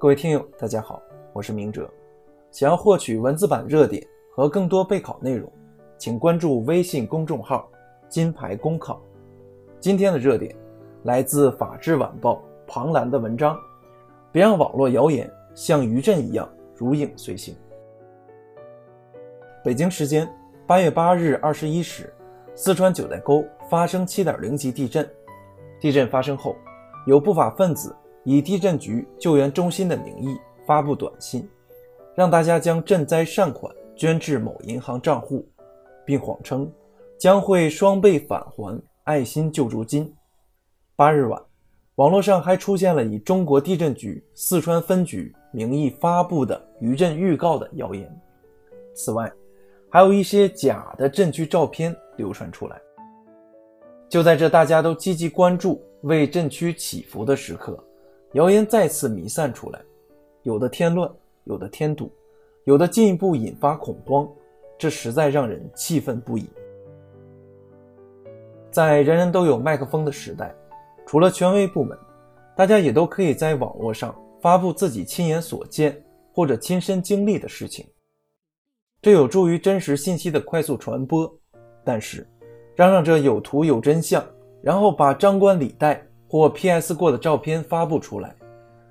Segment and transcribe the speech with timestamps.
[0.00, 1.02] 各位听友，大家好，
[1.34, 1.86] 我是明哲。
[2.50, 4.02] 想要获取文字版热点
[4.34, 5.52] 和更多备考内容，
[5.98, 7.68] 请关注微信公众号
[8.08, 8.98] “金牌公考”。
[9.78, 10.56] 今天的热点
[11.02, 12.36] 来自《法制晚报》
[12.66, 13.54] 庞兰的文章：
[14.32, 17.54] 别让网络谣言像余震一样如影随形。
[19.62, 20.26] 北京时间
[20.66, 22.10] 八月八日二十一时，
[22.54, 25.06] 四川九寨沟发生七点零级地震。
[25.78, 26.56] 地震发生后，
[27.06, 31.48] 有不法分子以地震局救援中心的名义发布短信，
[32.14, 35.48] 让大家将赈灾善款捐至某银行账户，
[36.04, 36.70] 并谎称
[37.18, 40.14] 将会双倍返还爱心救助金。
[40.96, 41.42] 八日晚，
[41.94, 48.08] 网络上还出现了以中国地震局四川分局名义发布的余震预告的谣言。
[48.94, 49.32] 此外，
[49.88, 52.80] 还有一些假的震区照片流传出来。
[54.08, 57.82] 就在这大家都积极关注为震区祈福的时刻，
[58.34, 59.80] 谣言再次弥散出来，
[60.44, 61.10] 有的添乱，
[61.44, 62.08] 有的添堵，
[62.64, 64.28] 有的进一步引发恐慌，
[64.78, 66.48] 这实在让人气愤不已。
[68.70, 70.54] 在人人都有麦克风的时代，
[71.04, 71.98] 除了权威部门，
[72.56, 76.00] 大家也都可以在网络上发布自己亲眼所见
[76.32, 77.84] 或者亲身经历的事情，
[79.02, 81.28] 这有助于真实信息的快速传播。
[81.82, 82.24] 但是，
[82.76, 84.24] 嚷嚷着有图有真相，
[84.62, 88.32] 然后把张冠李戴或 PS 过的照片发布出来，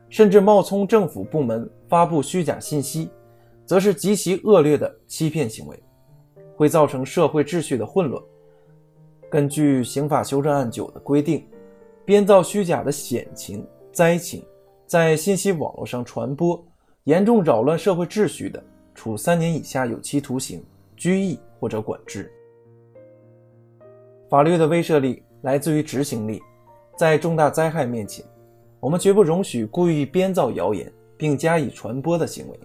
[0.10, 3.10] 甚至冒充政府部门发布虚假信息，
[3.66, 5.82] 则是极其恶劣的欺骗行为，
[6.58, 8.22] 会造成社会秩序的混乱。
[9.30, 11.48] 根据刑法修正案九的规定，
[12.04, 14.44] 编造虚假的险情、灾情，
[14.86, 16.62] 在信息网络上传播，
[17.06, 18.62] 严重扰乱社会秩序的，
[18.94, 20.62] 处三年以下有期徒刑、
[20.98, 22.30] 拘役或者管制。
[24.30, 26.42] 法律的威慑力来自于执行力，
[27.00, 28.26] 在重大灾害面前，
[28.82, 32.60] 我们绝不容许故意编造谣言并加以传播的行为。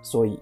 [0.00, 0.38] 所以，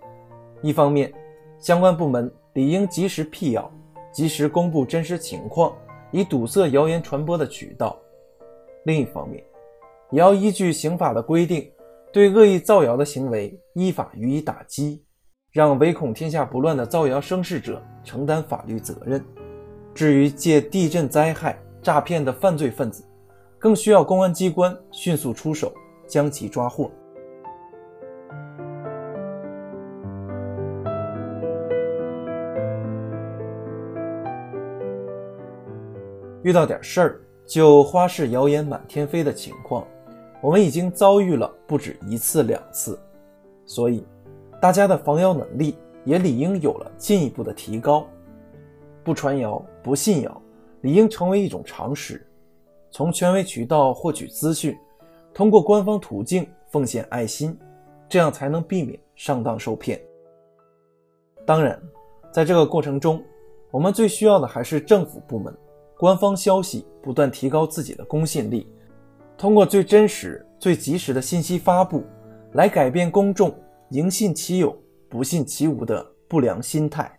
[0.61, 1.11] 一方面，
[1.59, 3.73] 相关部门理应及时辟谣，
[4.13, 5.75] 及时公布真实情况，
[6.11, 7.97] 以堵塞谣言传播的渠道；
[8.85, 9.43] 另一方面，
[10.11, 11.67] 也要依据刑法的规定，
[12.13, 15.03] 对恶意造谣的行为依法予以打击，
[15.53, 19.25] 让唯恐天下不乱的造谣生事者承担法律责任。
[19.95, 23.03] 至于借地震灾害诈骗的犯罪分子，
[23.63, 25.73] 更需要公安机关迅速出手，
[26.09, 26.91] 将其抓获。
[36.43, 39.87] 遇到点事儿就花式谣言满天飞的情况，
[40.41, 42.99] 我们已经遭遇了不止一次两次，
[43.65, 44.05] 所以
[44.61, 48.05] 大家的防谣能力也理应有了进一步的提高。
[49.05, 50.43] 不传谣，不信谣，
[50.81, 52.27] 理应成为一种常识。
[52.93, 54.79] 从权威渠道获取资讯，
[55.33, 57.59] 通过官方途径奉献爱心，
[58.07, 59.99] 这样才能避免上当受骗。
[61.47, 61.81] 当然，
[62.31, 63.25] 在这个过程中，
[63.71, 65.57] 我们最需要的还是政府部门、
[65.97, 68.71] 官方消息不断提高自己的公信力，
[69.39, 72.05] 通过最真实、最及时的信息发布，
[72.53, 73.55] 来改变公众
[73.89, 74.77] “宁信其有，
[75.09, 77.11] 不信其无”的不良心态。